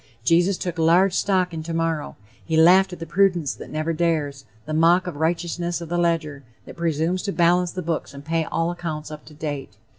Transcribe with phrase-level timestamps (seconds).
[0.23, 4.73] Jesus took large stock in tomorrow; he laughed at the prudence that never dares, the
[4.73, 9.11] mock righteousness of the ledger that presumes to balance the books and pay all accounts
[9.11, 9.77] up to date.